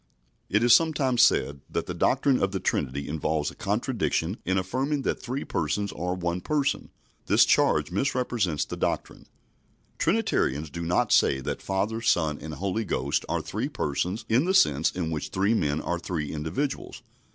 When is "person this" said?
6.41-7.45